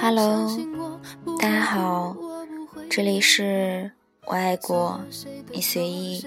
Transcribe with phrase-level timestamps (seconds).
[0.00, 0.48] Hello，
[1.38, 2.16] 大家好，
[2.88, 3.92] 这里是
[4.24, 4.98] 我爱过
[5.52, 6.24] 你随意。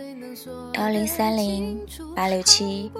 [0.73, 1.83] 幺零三零
[2.15, 2.91] 八六七，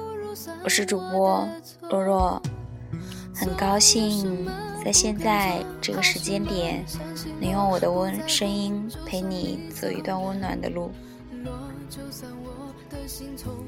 [0.63, 1.47] 我是主播
[1.87, 2.41] 若若，
[3.35, 4.47] 很高兴
[4.83, 6.83] 在现在这个时间点
[7.39, 10.89] 能用我的温声音陪你走一段温暖的路。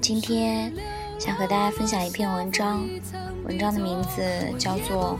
[0.01, 0.71] 今天
[1.19, 2.87] 想和大家分享一篇文章，
[3.45, 4.21] 文章的名字
[4.57, 5.17] 叫做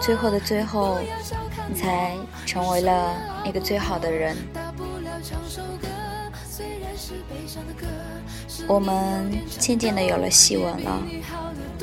[0.04, 0.98] 《最后的最后，
[1.68, 2.16] 你才
[2.46, 3.14] 成为了
[3.44, 4.36] 那个最好的人》。
[8.66, 11.02] 我们渐渐的有了细纹了，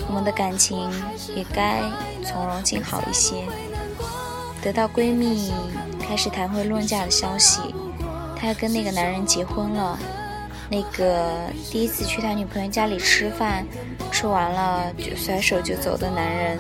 [0.07, 0.89] 我们的感情
[1.35, 1.81] 也该
[2.23, 3.43] 从容静好一些。
[4.61, 5.51] 得到闺蜜
[5.99, 7.59] 开始谈婚论嫁的消息，
[8.35, 9.98] 她要跟那个男人结婚了。
[10.71, 13.67] 那个第一次去他女朋友家里吃饭，
[14.09, 16.57] 吃完了就甩手就走的男人，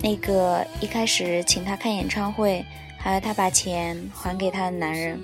[0.00, 2.64] 那个一开始请他看演唱会，
[2.96, 5.22] 还要他把钱还给他的男人，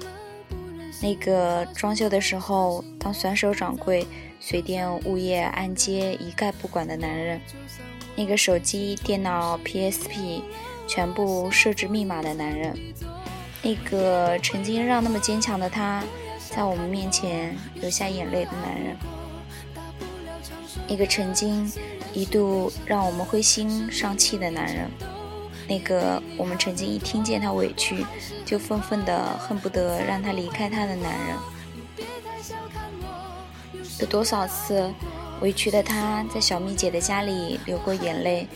[1.01, 4.07] 那个装修的时候当甩手掌柜、
[4.41, 7.41] 水电物业按揭一概不管的男人，
[8.15, 10.43] 那个手机、电脑、PSP
[10.87, 12.79] 全部设置密码的男人。
[13.63, 16.03] 那个曾经让那么坚强的他，
[16.51, 18.97] 在我们面前流下眼泪的男人；
[20.89, 21.71] 那个曾经
[22.13, 24.89] 一度让我们灰心丧气的男人；
[25.69, 28.05] 那个我们曾经一听见他委屈
[28.45, 31.37] 就愤愤的恨不得让他离开他的男人。
[34.01, 34.93] 有多少次，
[35.41, 38.49] 委屈的他在小蜜姐的家里流过眼泪，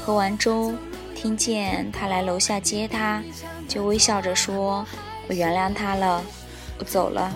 [0.00, 0.72] 喝完粥。
[1.14, 3.22] 听见他来楼下接他，
[3.68, 4.86] 就微笑着说
[5.28, 6.22] ：“我原谅他了，
[6.78, 7.32] 我走了。”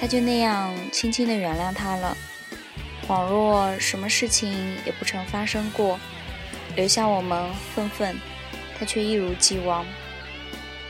[0.00, 2.16] 他就那样轻轻的原谅他了，
[3.08, 4.52] 恍若什么事情
[4.84, 5.98] 也不曾发生过，
[6.76, 8.18] 留下我们愤愤，
[8.78, 9.84] 他却一如既往。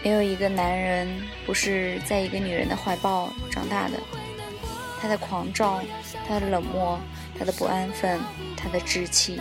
[0.03, 1.09] 没有一个男人
[1.47, 3.99] 不是在一个女人的怀抱长大的，
[5.01, 5.81] 他的狂躁，
[6.27, 6.99] 他的冷漠，
[7.39, 8.21] 他的不安分，
[8.57, 9.41] 他的志气。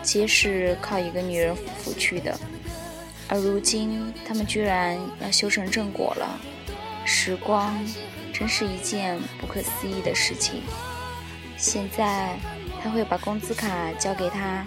[0.00, 2.38] 皆是靠一个女人抚去的，
[3.28, 6.40] 而如今他们居然要修成正果了。
[7.04, 7.78] 时光
[8.32, 10.62] 真是一件不可思议的事情。
[11.56, 12.36] 现在
[12.82, 14.64] 他会把工资卡交给他，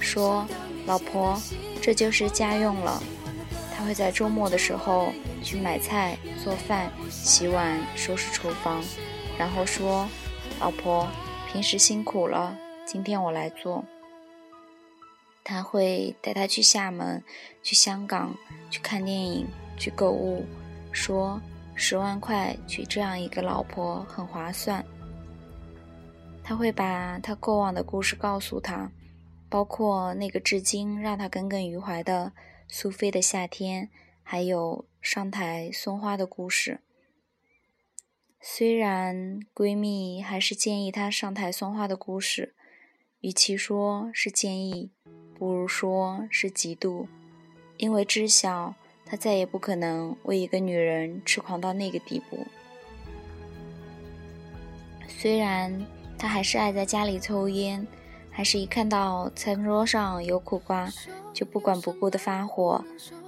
[0.00, 0.46] 说
[0.86, 1.40] ：“老婆，
[1.80, 3.02] 这就是家用了。”
[3.76, 5.12] 他会在周末的时候
[5.42, 8.82] 去买菜、做饭、洗碗、收拾厨房，
[9.38, 10.08] 然后说
[10.60, 11.06] ：“老婆，
[11.52, 13.84] 平时辛苦了，今天我来做。”
[15.44, 17.22] 他会带她去厦门、
[17.62, 18.36] 去香港、
[18.70, 20.44] 去看电影、去购物，
[20.92, 21.40] 说
[21.74, 24.84] 十万块娶这样一个老婆很划算。
[26.44, 28.90] 他会把他过往的故事告诉她，
[29.48, 32.32] 包括那个至今让他耿耿于怀的
[32.68, 33.90] 苏菲的夏天，
[34.22, 36.80] 还有上台送花的故事。
[38.40, 42.56] 虽然闺蜜还是建议她上台送花的故事，
[43.20, 44.90] 与其说是建议。
[45.42, 47.06] 不如说是嫉妒，
[47.76, 52.46] 因为知晓他再也不可能为一个女人痴狂到那个地步。
[55.08, 55.84] 虽然
[56.16, 57.84] 他还是爱在家里抽烟，
[58.30, 60.88] 还是一看到餐桌上有苦瓜
[61.34, 62.84] 就不管不顾的发火，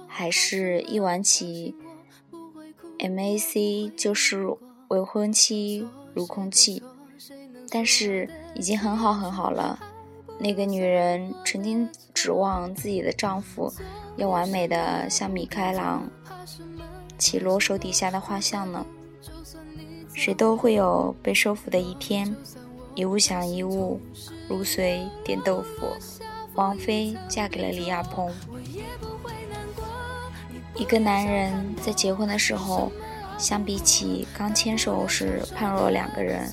[0.07, 1.75] 还是一晚起
[2.97, 4.55] MAC 就是
[4.87, 6.81] 未婚妻如空气，
[7.69, 9.77] 但是已经很好很好了。
[10.37, 13.73] 那个女人曾经指望自己的丈夫
[14.17, 16.09] 要完美的像米开朗
[17.17, 18.85] 基罗手底下的画像呢。
[20.13, 22.35] 谁都会有被收服的一天。
[22.95, 23.99] 一物降一物，
[24.47, 25.87] 如随点豆腐。
[26.53, 28.31] 王菲嫁给了李亚鹏。
[30.75, 32.89] 一个男人在结婚的时候，
[33.37, 36.49] 相比起刚牵手时判若两个人。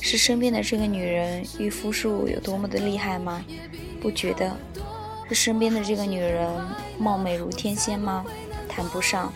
[0.00, 3.44] 是身边的这个女人御夫术有多么的厉害吗？
[4.00, 4.56] 不觉得。
[5.28, 6.48] 是身边的这个女人
[6.98, 8.24] 貌美如天仙吗？
[8.68, 9.32] 谈不上。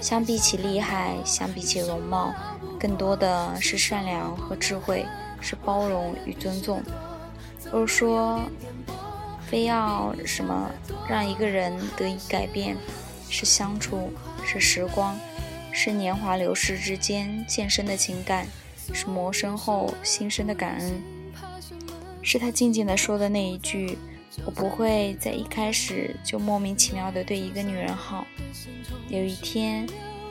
[0.00, 2.34] 相比起厉害，相比起容貌，
[2.78, 5.04] 更多的是善良和智慧，
[5.40, 6.82] 是包容与尊重。
[7.70, 8.40] 若说
[9.46, 10.70] 非要什么
[11.08, 12.76] 让一个人得以改变，
[13.28, 14.12] 是相处，
[14.44, 15.18] 是时光，
[15.72, 18.46] 是年华流逝之间渐深的情感。
[18.92, 21.02] 是磨生后心生的感恩，
[22.22, 23.98] 是他静静的说的那一句
[24.44, 28.26] ：“我不会在一开始就莫名其妙的对一个女人好。”
[29.08, 29.86] 有一天，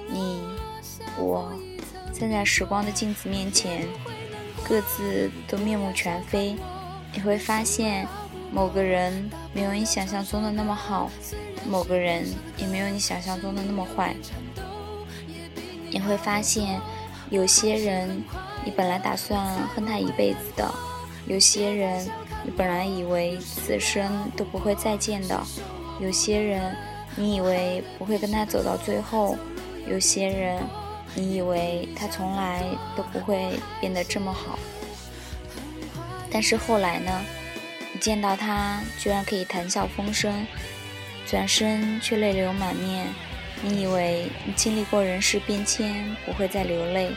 [0.09, 0.41] 你
[1.17, 1.51] 我
[2.13, 3.87] 站在时光的镜子面前，
[4.63, 6.55] 各自都面目全非，
[7.13, 8.07] 你会发现，
[8.51, 11.09] 某个人没有你想象中的那么好，
[11.69, 12.25] 某个人
[12.57, 14.15] 也没有你想象中的那么坏。
[15.89, 16.81] 你会发现，
[17.29, 18.23] 有些人
[18.63, 19.43] 你本来打算
[19.75, 20.73] 恨他一辈子的，
[21.27, 22.07] 有些人
[22.43, 25.41] 你本来以为此生都不会再见的，
[25.99, 26.75] 有些人
[27.15, 29.37] 你以为不会跟他走到最后，
[29.87, 30.61] 有些人。
[31.17, 32.61] 你以为他从来
[32.93, 34.59] 都不会变得这么好，
[36.29, 37.21] 但是后来呢？
[37.93, 40.45] 你见到他居然可以谈笑风生，
[41.25, 43.07] 转身却泪流满面。
[43.67, 47.09] 你以为你经历过人事变迁，不会再流泪。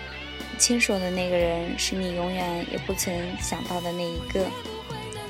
[0.59, 4.47] 牵手的那个人是你永远也不曾想到的那一个。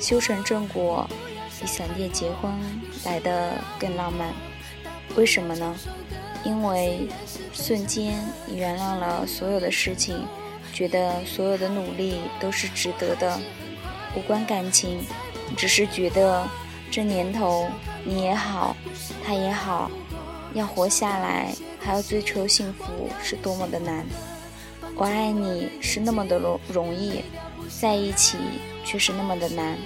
[0.01, 1.11] 修成正果，
[1.61, 2.53] 比闪电结婚
[3.05, 4.33] 来的更浪漫。
[5.17, 5.75] 为什么呢？
[6.45, 7.09] 因为
[7.53, 8.15] 瞬间
[8.47, 10.25] 你原谅了所有的事情，
[10.73, 13.41] 觉得所有的努力都是值得的，
[14.15, 15.01] 无关感情，
[15.57, 16.47] 只是觉得
[16.93, 17.69] 这年头
[18.05, 18.77] 你也好，
[19.27, 19.91] 他也好，
[20.55, 24.05] 要活下来还要追求幸福是多么的难。
[24.97, 27.23] 我爱你是那么的容容易，
[27.81, 28.39] 在一起
[28.85, 29.77] 却是那么的难。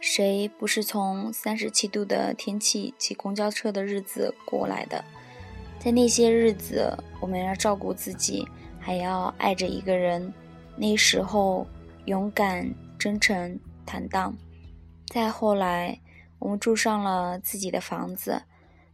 [0.00, 5.02] 谁不是从三十七度的天气骑公交车的日子过来的？
[5.78, 8.46] 在那些日子，我们要照顾自己，
[8.78, 10.32] 还要爱着一个人。
[10.76, 11.66] 那时候，
[12.04, 14.36] 勇敢、真诚、坦荡。
[15.12, 16.00] 再后来，
[16.38, 18.44] 我们住上了自己的房子，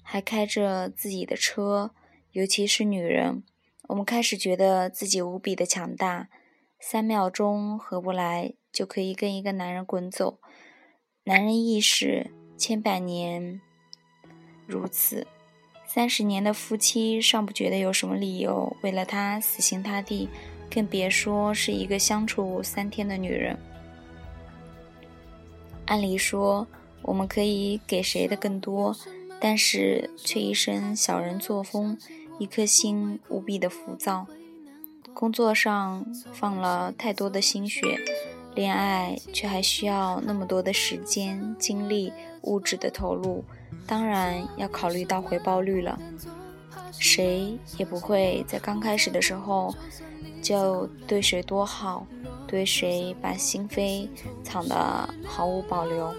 [0.02, 1.92] 还开着自己的车。
[2.32, 3.44] 尤其是女人，
[3.86, 6.28] 我们开始觉得自己无比的强大。
[6.80, 10.40] 三秒钟合不来，就可以跟一个男人滚走。
[11.22, 13.60] 男人意识千百年
[14.66, 15.24] 如此，
[15.86, 20.28] 三十年的夫妻尚不觉得有什么理由为了他死心塌地，
[20.68, 23.56] 更别说是一个相处三天的女人。
[25.88, 26.66] 按理说，
[27.00, 28.94] 我们可以给谁的更多，
[29.40, 31.96] 但是却一身小人作风，
[32.38, 34.26] 一颗心无比的浮躁，
[35.14, 37.98] 工作上放了太多的心血。
[38.54, 42.12] 恋爱却还需要那么多的时间、精力、
[42.42, 43.42] 物质的投入，
[43.86, 45.98] 当然要考虑到回报率了。
[46.98, 49.74] 谁也不会在刚开始的时候
[50.42, 52.06] 就对谁多好，
[52.46, 54.08] 对谁把心扉
[54.42, 56.14] 藏得毫无保留。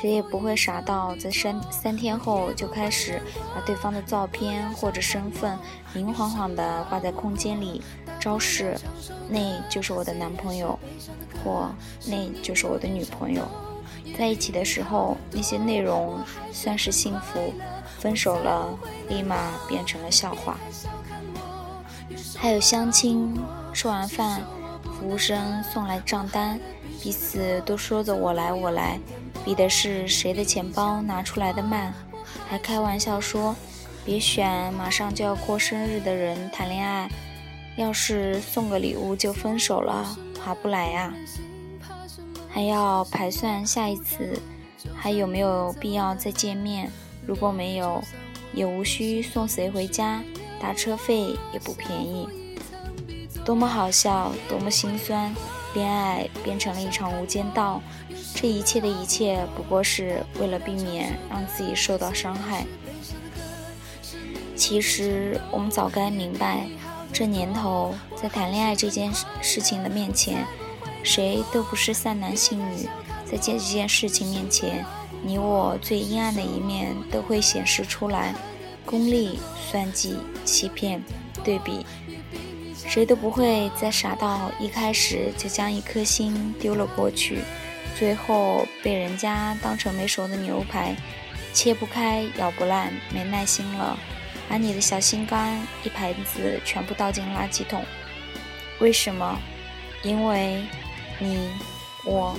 [0.00, 3.20] 谁也不会傻到在三三天后就开始
[3.54, 5.58] 把对方的照片或者身份
[5.92, 7.82] 明晃晃地挂在空间里。
[8.18, 8.76] 昭示，
[9.30, 9.38] 那
[9.70, 10.78] 就是我的男朋友，
[11.42, 11.70] 或
[12.06, 13.46] 那就是我的女朋友。
[14.18, 16.18] 在一起的时候，那些内容
[16.52, 17.52] 算是幸福；
[17.98, 18.68] 分手了，
[19.08, 20.58] 立马变成了笑话。
[22.40, 23.38] 还有相亲，
[23.74, 24.40] 吃完饭，
[24.82, 26.58] 服务生送来账单，
[27.02, 28.98] 彼此都说着“我来，我来”，
[29.44, 31.92] 比的是谁的钱包拿出来的慢，
[32.48, 33.54] 还开玩笑说
[34.06, 37.10] ：“别选马上就要过生日的人谈恋爱。”
[37.76, 41.12] 要是送个礼物就分手了，划不来呀！
[42.48, 44.40] 还要盘算下一次
[44.96, 46.90] 还有没有必要再见面。
[47.26, 48.02] 如果没有，
[48.54, 50.22] 也无需送谁回家，
[50.60, 52.28] 打车费也不便宜。
[53.44, 55.34] 多么好笑，多么心酸！
[55.72, 57.80] 恋爱变成了一场无间道，
[58.34, 62.66] 这一切的一切不过是为了避免让自己受到伤害。
[64.54, 66.66] 其实我们早该明白。
[67.12, 70.44] 这年头，在谈恋爱这件事情的面前，
[71.02, 72.88] 谁都不是善男信女。
[73.24, 74.84] 在这件事情面前，
[75.22, 78.34] 你我最阴暗的一面都会显示出来。
[78.84, 79.38] 功利、
[79.70, 81.02] 算计、欺骗、
[81.44, 81.86] 对比，
[82.74, 87.40] 谁都不会再傻到一开始就将一颗心丢了过去，
[87.98, 90.96] 最后被人家当成没熟的牛排，
[91.52, 93.98] 切不开、咬不烂，没耐心了。
[94.48, 97.84] 把你的小心肝一盘子全部倒进垃圾桶，
[98.80, 99.38] 为什么？
[100.02, 100.64] 因为，
[101.20, 101.48] 你，
[102.04, 102.36] 我，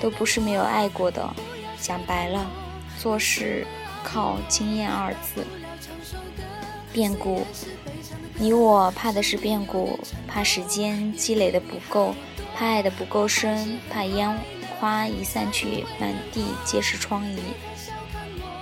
[0.00, 1.28] 都不是没有爱过的。
[1.78, 2.50] 讲白了，
[2.98, 3.66] 做事
[4.02, 5.44] 靠经验二字。
[6.92, 7.46] 变故，
[8.36, 12.14] 你我怕的是变故，怕时间积累的不够，
[12.54, 14.38] 怕爱的不够深，怕烟
[14.78, 17.38] 花一散去，满地皆是疮痍。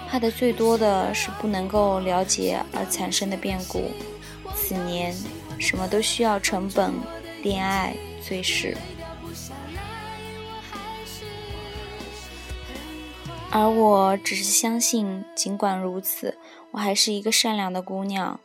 [0.09, 3.91] 怕的最多的是不能够了解而产生的变故。
[4.55, 5.15] 此年，
[5.59, 6.93] 什么都需要成本，
[7.43, 8.77] 恋爱最是。
[13.53, 16.37] 而我只是相信，尽管如此，
[16.73, 18.41] 我还是一个善良的姑娘，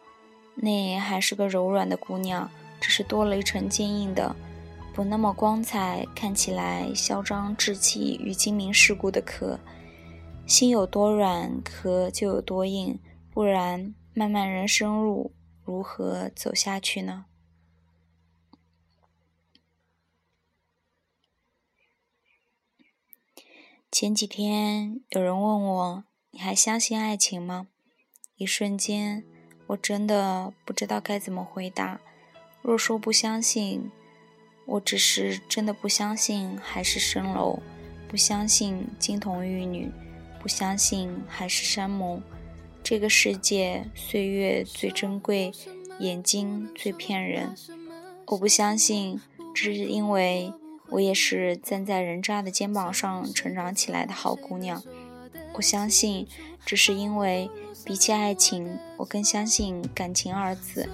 [0.55, 2.49] 那还是个柔软的姑娘，
[2.81, 4.35] 只是多了一层坚硬的、
[4.93, 9.59] 不那么光彩、看起来嚣张稚气与精明世故的壳。
[10.47, 12.99] 心有多软，壳就有多硬，
[13.31, 17.25] 不然漫漫人生路如何走下去呢？
[23.91, 27.67] 前几天有人问我：“你还相信爱情吗？”
[28.37, 29.23] 一瞬间，
[29.67, 32.01] 我真的不知道该怎么回答。
[32.61, 33.89] 若说不相信，
[34.65, 37.59] 我只是真的不相信海市蜃楼，
[38.09, 39.89] 不相信金童玉女，
[40.41, 42.21] 不相信海誓山盟。
[42.83, 45.53] 这个世界，岁月最珍贵，
[45.99, 47.55] 眼睛最骗人。
[48.27, 49.21] 我不相信，
[49.53, 50.53] 只是因为。
[50.89, 54.83] 我也是站在人渣的肩膀上成长起来的好姑娘。
[55.57, 56.27] 我相信，
[56.65, 57.49] 只是因为
[57.85, 60.89] 比起爱情，我更相信感情二字，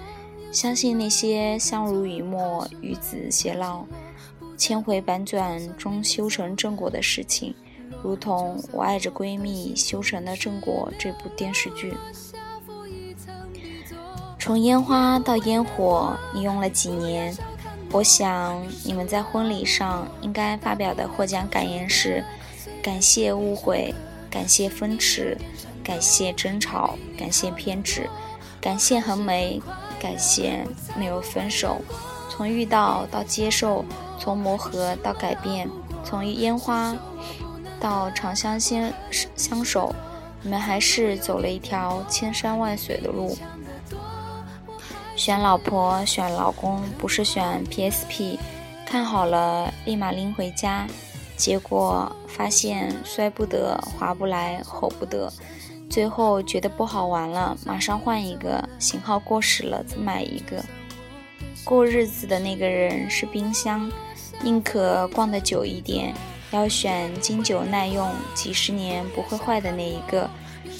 [0.52, 3.84] 相信那些相濡以沫、与子偕老、
[4.56, 7.52] 千回百转终修成正果的事情，
[8.04, 11.92] 如同我爱着闺蜜修成的正果这部电视剧。
[14.38, 17.36] 从烟花到烟火，你用了几年？
[17.90, 22.24] 我想你们在婚礼上应该发表的获奖感言是：
[22.82, 23.94] 感谢误会，
[24.32, 25.36] 感谢分驰，
[25.84, 28.08] 感谢争吵，感谢偏执，
[28.62, 29.60] 感谢横眉，
[30.00, 31.82] 感谢没有分手。
[32.30, 33.84] 从遇到到接受，
[34.18, 35.68] 从磨合到改变，
[36.02, 36.96] 从烟花
[37.78, 38.90] 到长相相
[39.36, 39.94] 相守，
[40.40, 43.36] 你们还是走了一条千山万水的路。
[45.14, 48.38] 选老婆选老公不是选 PSP，
[48.86, 50.86] 看好了立马拎回家，
[51.42, 55.28] 结果发现摔不得、划不来、吼不得，
[55.90, 60.64] 最后觉得不好玩了，马上换一个，型号过时了再买一个。
[61.64, 63.90] 过日子的那个人是冰箱，
[64.40, 66.14] 宁可逛得久一点，
[66.52, 70.30] 要选经久耐用、几十年不会坏的那一个。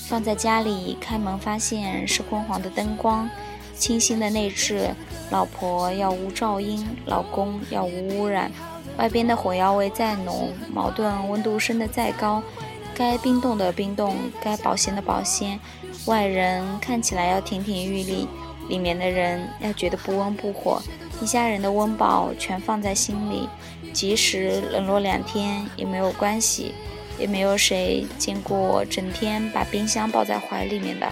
[0.07, 3.29] 放在家里开门发现是昏黄的灯光。
[3.75, 4.95] 清新的内置，
[5.33, 8.53] 老婆要无噪音，老公要无污染。
[8.99, 12.43] 外边的火药味再浓，矛盾温度升得再高，
[12.95, 15.59] 该冰冻的冰冻，该保鲜的保鲜。
[16.05, 18.29] 外人看起来要亭亭玉立，
[18.69, 20.83] 里面的人要觉得不温不火。
[21.23, 23.49] 一家人的温饱全放在心里，
[23.95, 26.75] 即使冷落两天也没有关系。
[27.19, 31.07] 也没有谁见过整天把冰箱抱在怀里面的。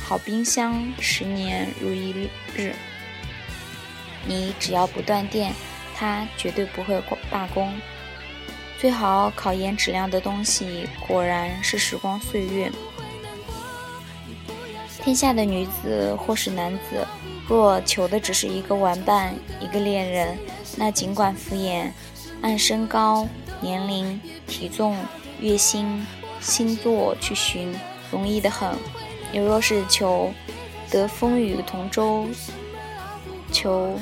[0.00, 2.72] 好冰箱，十年如一日。
[4.26, 5.52] 你只要不断电，
[5.94, 7.72] 它绝对不会罢工。
[8.78, 12.70] 最好考研质量的东西，果然是时光岁月。
[15.02, 17.06] 天下的女子或是男子，
[17.48, 20.38] 若求的只是一个玩伴、一个恋人，
[20.76, 21.90] 那尽管敷衍，
[22.42, 23.26] 按身高、
[23.60, 24.96] 年龄、体重、
[25.40, 26.06] 月薪、
[26.40, 27.74] 星座去寻，
[28.10, 28.70] 容易得很。
[29.32, 30.32] 你若是求
[30.90, 32.26] 得风雨同舟，
[33.52, 33.98] 求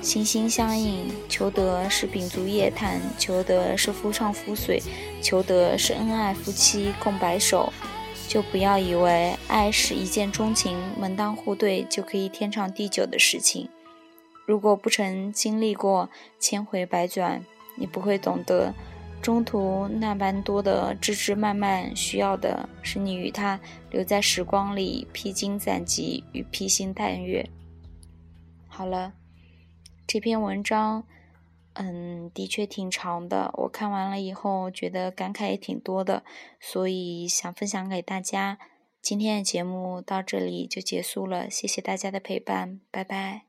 [0.00, 4.80] 心心相印，求得是秉烛夜谈，求得是夫唱妇随，
[5.20, 7.72] 求得是恩爱夫妻共白首，
[8.28, 13.68] 就不要以为爱是一见钟情、门当户对就可以天长地久的事情。
[14.46, 18.72] 如果不曾经历过千回百转，你不会懂得。
[19.22, 23.58] 中途那般多的枝枝蔓蔓，需要的是你与他
[23.90, 27.48] 留在时光里，披荆斩棘与披星戴月。
[28.76, 29.14] 好了，
[30.06, 31.06] 这篇文章，
[31.72, 33.50] 嗯，的确挺长的。
[33.54, 36.22] 我看完了以后，觉得感慨也挺多的，
[36.60, 38.58] 所以想分享给大家。
[39.00, 43.46] 今天的节目到这里就结束了，谢谢大家的陪伴，拜拜。